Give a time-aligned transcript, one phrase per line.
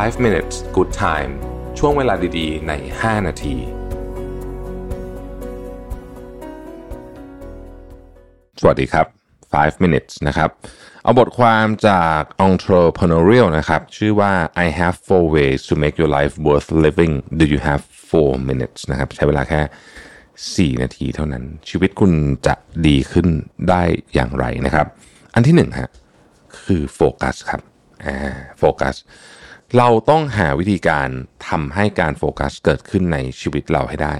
[0.00, 1.32] 5 minutes good time
[1.78, 3.56] ช่วงเวลาดีๆ ใน 5 นาที
[8.60, 9.06] สวัสดีครับ
[9.46, 10.50] 5 minutes นะครับ
[11.02, 14.32] เอาบทความจาก entrepreneurial นะครับ ชื่อว่า
[14.64, 18.80] I have four ways to make your life worth living do you have four minutes
[18.90, 22.12] นะครับ ใช้เวลาแค่ 4 นาทีเท่านั้น ชีวิตคุณ
[22.46, 22.54] จะ
[22.86, 23.26] ดีขึ้น
[23.68, 23.82] ได้
[24.14, 24.86] อย่างไรนะครับ
[25.34, 25.90] อันที่หนึ่งฮะ
[26.62, 27.60] คือโฟกัสครับ
[28.58, 28.96] โฟกัส
[29.78, 31.08] เราต้องหาวิธีการ
[31.48, 34.14] ทำให้การโฟกัสเกิดขึ้นในชีวิตเราให้ได้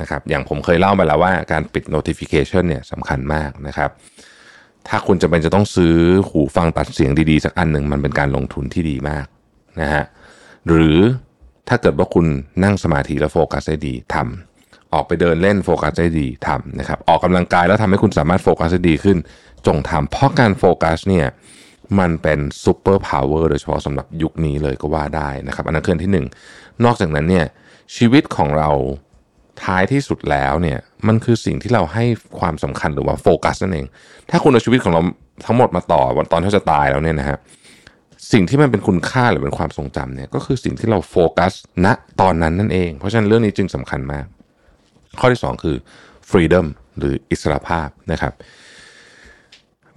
[0.00, 3.90] นะครับ อย่างผมเคยเล่าไปแล้วว่าการปิด notification เนี่ยสำคัญมากนะครับ
[4.88, 5.96] ถ้าคุณจะเป็นจะต้องซื้อ
[6.28, 9.26] หูฟังตัดเสียงดีๆ สักอันหนึ่งมันเป็นการลงทุนที่ดีมาก
[9.80, 10.04] นะฮะ
[10.68, 10.98] หรือ
[11.68, 12.26] ถ้าเกิดว่าคุณ
[12.64, 19.18] นั่งสมาธิแล้วโฟกัสได้ดีทำออกไปเดินเล่นโฟกัสได้ดีทำนะครับ ออกกำลังกายแล้วทำให้คุณสามารถโฟกัสได้ดีขึ้น
[19.66, 21.26] จงทำเพราะการโฟกัสเนี่ย
[21.98, 26.26] มันเป็น superpower โดยเฉพาะสำหรับยุคนี้เลยก็ว่าได้นะครับ อันนั้นคืออันที่หนึ่ง
[26.84, 27.46] นอกจากนั้นเนี่ย
[27.96, 28.70] ชีวิตของเรา
[29.64, 32.04] ท้ายที่สุดแล้วเนี่ยมันคือสิ่งที่เราให้
[32.38, 33.86] ความสำคัญหรือว่าโฟกัสนั่นเอง
[34.30, 35.00] ถ้าคุณเอาชีวิตของเรา
[35.46, 37.38] ทั้งหมดมาต่อวันตอนที่จะตายแล้วเนี่ยนะฮะ
[38.32, 41.52] สิ่งที่มันเป็นคุณค่าหรือเป็นความทรงจำเนี่ยก็คือสิ่งที่เราโฟกัส
[41.84, 41.86] ณ
[42.20, 44.26] ตอนนั้นนั่นเอง เพราะฉะนั้นเรื่องนี้จึงสำคัญมาก
[45.20, 45.76] ข้อที่ 2 คือ
[46.30, 46.66] freedom
[46.98, 48.32] หรืออิสรภาพนะครับ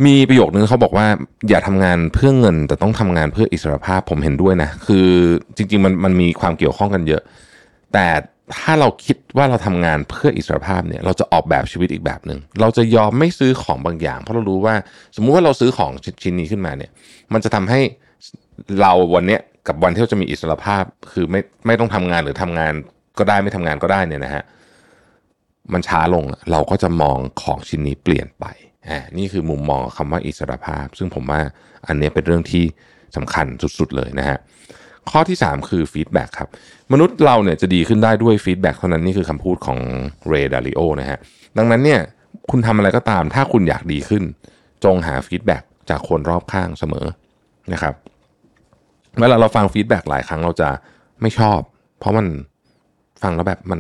[0.06, 1.08] มีประโยคนึงเขาบอกว่า
[1.50, 5.08] อย่าทำงานเพื่อเงิน แต่ต้องทำงานเพื่ออิสรภาพผมเห็นด้วยนะ คือ
[5.56, 7.22] จริง ๆ มันมันมีความเกี่ยวข้องกันเยอะ
[7.94, 8.08] แต่
[8.58, 14.76] ถ้าเราคิดว่าเราทำงานเพื่ออิสรภาพเนี่ย เราจะออกแบบชีวิตอีกแบบหนึ่งเราจะยอมไม่ซื้อของบางอย่าง เพราะเรารู้ว่า
[15.16, 15.92] สมมุติว่าเราซื้อของ
[16.24, 16.92] ชิ้นนี้ขึ้นมาเนี่ย
[17.34, 17.82] มันจะทำให้
[18.82, 22.74] เราวันเนี้ยกับวันที่เราจะมีอิสรภาพ คือไม่ไม่ต้องทำงานหรือทำงาน
[23.18, 24.44] ก็ได้ไม่ทำงานก็ได้เนี่ยนะฮะ
[25.74, 28.46] มันช้าลงเราก็จะมองของชิ้นนี้เปลี่ยนไป
[28.88, 31.42] อ่านี่คือมุมมองคำว่าอิสรภาพ ซึ่งผมว่า
[31.88, 32.64] อันนี้เป็นเรื่องที่
[33.16, 33.46] สำคัญ
[33.80, 34.38] สุดๆเลยนะฮะ
[35.10, 36.50] ข้อที่ 3 คือ feedback ครับ
[36.92, 39.80] มนุษย์เราเนี่ยจะดีขึ้นได้ด้วย feedback เท่านั้นนี่คือคำพูดของ
[40.30, 41.20] เรย์ ดาลิโอนะฮะ
[41.58, 42.02] ดังนั้นเนี่ย
[42.52, 44.24] คุณทำอะไรก็ตาม ถ้าคุณอยากดีขึ้น
[44.84, 47.06] จงหา feedback จากคนรอบข้างเสมอ
[47.74, 47.94] นะครับ
[49.20, 50.70] เวลาเราฟัง feedback หลายครั้งเราจะ
[51.22, 51.60] ไม่ชอบ
[52.00, 52.28] เพราะมัน
[53.22, 53.80] ฟังแล้วแบบมัน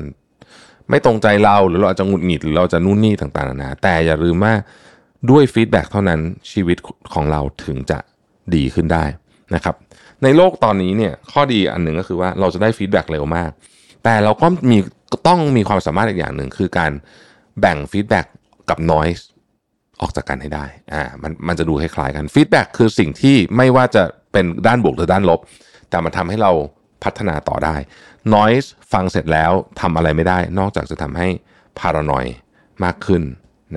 [0.89, 4.53] ไม่ตรงใจเราหรือเราอาจจะหงุดหงิดหรือเราจะนู่นนี่ต่างๆนานาแต่อย่าลืมว่า
[5.29, 6.19] ด้วย feedback เท่านั้น
[6.51, 6.77] ชีวิต
[7.13, 7.99] ของเราถึงจะ
[8.55, 9.03] ดีขึ้นได้
[9.55, 9.75] นะครับ
[10.23, 13.51] ในโลกตอนนี้เนี่ยข้อดีอันหนึ่งก็คือว่าเราจะได้ feedback เร็วมาก
[14.03, 14.77] แต่เราก็มี
[15.27, 16.91] ต้องมีความสามารถอีกอย่างหนึ่งคือการ
[17.59, 18.25] แบ่ง feedback
[18.69, 19.25] กับ noise
[20.01, 25.39] ออกจากกันให้ได้ อ่า มันมันจะดูคล้ายๆกัน feedback คือสิ่งที่ไม่ว่าจะเป็นด้านบวกหรือด้านลบ
[25.89, 26.51] แต่มันทำให้เรา
[27.03, 27.75] พัฒนาต่อได้
[28.35, 29.51] noise ฟังเสร็จแล้ว
[29.81, 31.27] ทำอะไรไม่ได้ นอกจากจะทำให้
[31.79, 32.25] paranoid
[32.83, 33.23] มากขึ้น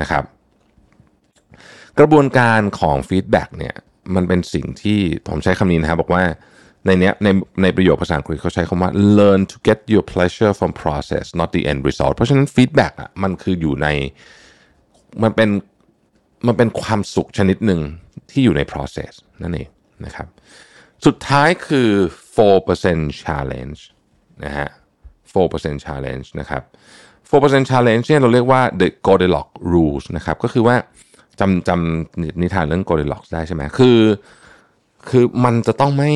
[0.00, 0.24] นะครับ
[1.98, 3.74] กระบวนการของ feedback เนี่ย
[4.14, 6.24] มันเป็นสิ่งที่ผมใช้คำนี้นะครับบอกว่า
[6.86, 7.28] ในเนี้ยใน
[7.62, 13.88] ในประโยคภาษาอังกฤษเขาใช้คำว่า learn to get your pleasure from process not the end result เพราะฉะนั้น feedback อะมันคืออยู่ใน
[15.22, 15.48] มันเป็น
[16.46, 17.80] มันเป็นความสุขชนิดหนึ่ง
[18.30, 19.12] ที่อยู่ใน process
[19.42, 19.68] นั่นเอง
[20.04, 20.26] นะครับ
[21.06, 21.90] สุดท้ายคือ
[22.36, 23.80] 4% challenge
[24.44, 24.68] นะฮะ
[25.34, 26.62] 4% challenge นะครับ
[27.30, 30.76] 4% challenge เนี่ยเราเรียกว่า the Goldilocks rules นะครับ ก็คือว่า
[31.40, 33.98] จำจำนิทานเรื่อง Goldilocks ได้ใช่ไหมคือ
[35.08, 36.12] คือมันจะต้องไม่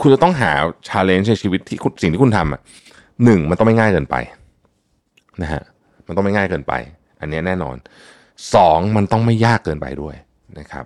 [0.00, 0.50] คุณจะต้องหา
[0.88, 2.60] challenge ในชีวิตที่สิ่งที่คุณทำอะ
[3.24, 4.16] หนึ่งมันต้องไม่ง่ายเกินไป
[5.42, 5.62] นะฮะ
[6.06, 6.72] มันต้องไม่ง่ายเกินไป
[7.20, 7.76] อันนี้แน่นอน
[8.54, 10.16] สองมันต้องไม่ยากเกินไปด้วย
[10.58, 10.84] นะครับ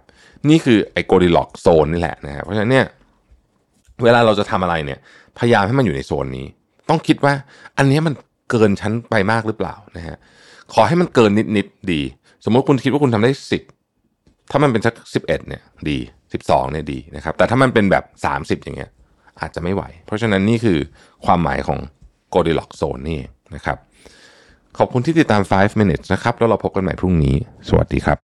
[0.48, 2.86] นี่คือไอ้ Goldilocks โซนนี่แหละนะครับเพราะฉะนั้นเนี่ย
[4.04, 4.98] เวลาเราจะทำอะไรเนี่ย
[5.38, 6.46] พยายามให้มันอยู่ในโซนนี้
[6.88, 7.34] ต้องคิดว่า
[7.78, 8.14] อันนี้มัน
[8.50, 10.16] เกินชั้นไปมากหรือเปล่านะฮะ
[10.74, 12.02] ขอให้มันเกินนิดๆดี
[12.44, 13.62] สมมติคุณคิดว่าคุณทำได้สิบ
[14.50, 15.98] ถ้ามันเป็นสักสิบเอ็ดเนี่ยดี
[16.32, 18.90] สิบสองเนี่ยดีนะครับแต่ถ้ามันเป็นแบบสามสิบอย่างเงี้ย
[19.40, 20.78] อาจจะไม่ไหว เพราะฉะนั้นนี่คือ
[21.26, 21.78] ความหมายของ
[22.34, 23.20] Goldilocks Zone นี่
[23.54, 23.78] นะครับ
[24.78, 27.36] ขอบคุณที่ติดตาม 5 minutes นะครับ แล้วเราพบกันใหม่พรุ่งนี้
[27.68, 28.33] สวัสดีครับ